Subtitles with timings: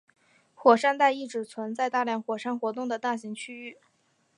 [0.55, 3.77] 火山带意指存在大量火山活动的大型区域。